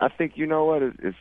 [0.00, 1.16] I think you know what it's, it's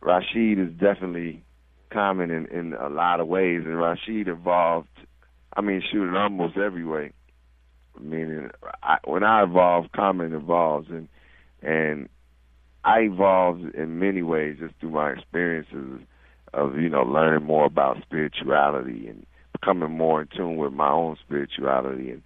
[0.00, 1.42] Rashid is definitely
[1.90, 4.88] common in in a lot of ways, and Rashid evolved.
[5.56, 7.12] I mean, shoot, in almost every way.
[8.00, 8.50] Meaning,
[8.82, 11.08] I, when I evolve, Common evolves, and
[11.62, 12.08] and
[12.84, 16.00] I evolved in many ways just through my experiences
[16.52, 21.16] of you know learning more about spirituality and becoming more in tune with my own
[21.24, 22.22] spirituality and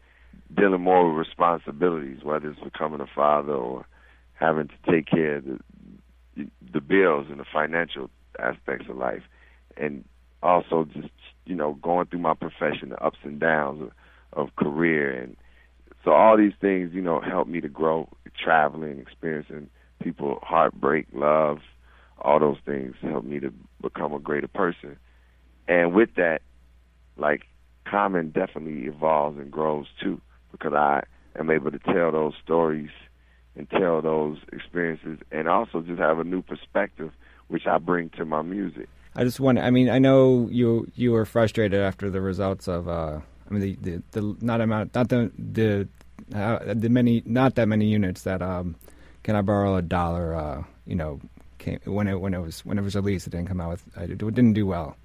[0.55, 3.87] dealing more with responsibilities, whether it's becoming a father or
[4.35, 5.59] having to take care of the
[6.37, 9.23] the bills and the financial aspects of life,
[9.77, 10.05] and
[10.43, 11.11] also just
[11.45, 13.91] you know going through my profession, the ups and downs of,
[14.47, 15.37] of career, and
[16.05, 18.09] so all these things you know help me to grow,
[18.43, 19.69] traveling, experiencing
[20.03, 21.59] people heartbreak, love,
[22.21, 24.97] all those things help me to become a greater person,
[25.69, 26.41] and with that,
[27.17, 27.43] like
[27.85, 31.03] Common definitely evolves and grows too because I
[31.39, 32.91] am able to tell those stories
[33.57, 37.13] and tell those experiences and also just have a new perspective
[37.49, 38.89] which I bring to my music.
[39.15, 42.89] I just want I mean I know you you were frustrated after the results of
[42.89, 45.89] uh I mean the the, the not amount not the the
[46.35, 48.77] uh, the many not that many units that um
[49.23, 51.21] can I borrow a dollar uh you know
[51.59, 53.85] came when it when it was when it was released it didn't come out with
[53.99, 54.97] it didn't do well.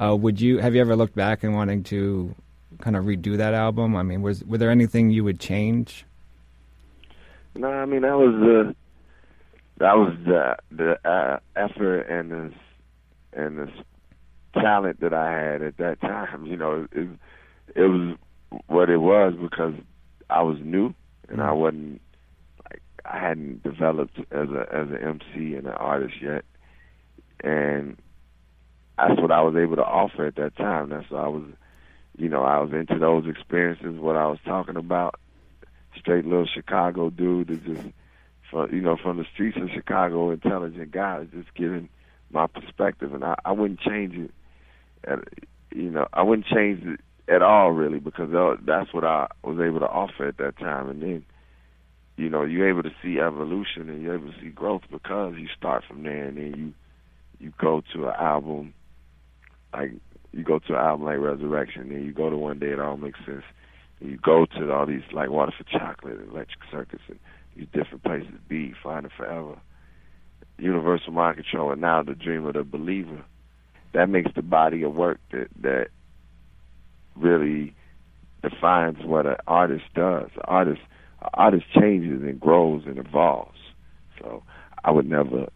[0.00, 2.34] Uh would you have you ever looked back and wanting to
[2.80, 3.96] kind of redo that album?
[3.96, 6.06] I mean was were there anything you would change?
[7.54, 8.74] No, I mean that was the
[9.78, 12.52] that was the the uh, effort and the
[13.32, 13.68] and the
[14.54, 16.46] talent that I had at that time.
[16.46, 17.08] You know, it
[17.74, 18.16] it was
[18.66, 19.74] what it was because
[20.30, 20.94] I was new
[21.28, 22.00] and I wasn't
[22.64, 26.44] like I hadn't developed as a as an MC and an artist yet,
[27.42, 27.96] and
[28.98, 30.90] that's what I was able to offer at that time.
[30.90, 31.44] That's what I was,
[32.16, 33.98] you know, I was into those experiences.
[33.98, 35.16] What I was talking about,
[35.98, 37.88] straight little Chicago dude that just,
[38.50, 41.88] from, you know, from the streets of Chicago, intelligent guy, just giving
[42.30, 44.30] my perspective, and I, I wouldn't change it.
[45.04, 45.20] At,
[45.74, 48.30] you know, I wouldn't change it at all, really, because
[48.64, 50.88] that's what I was able to offer at that time.
[50.88, 51.24] And then,
[52.16, 55.48] you know, you're able to see evolution and you're able to see growth because you
[55.56, 56.74] start from there, and then you
[57.38, 58.72] you go to an album
[59.72, 59.92] like
[60.32, 62.96] you go to an album like Resurrection, and you go to One Day It All
[62.96, 63.44] Makes Sense
[64.02, 67.18] you go to all these like Water for Chocolate, Electric Circus, and
[67.56, 68.32] these different places.
[68.48, 69.58] Be Finding Forever,
[70.58, 73.24] Universal Mind Control, and now the Dream of the Believer.
[73.94, 75.88] That makes the body of work that that
[77.14, 77.74] really
[78.42, 80.30] defines what an artist does.
[80.34, 80.80] An artist,
[81.20, 83.58] an artist changes and grows and evolves.
[84.18, 84.42] So
[84.84, 85.48] I would never,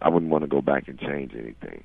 [0.00, 1.84] I wouldn't want to go back and change anything.